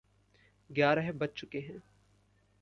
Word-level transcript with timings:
ग्यारह 0.69 1.11
बज 1.11 1.29
चुके 1.37 1.59
हैं। 1.59 1.81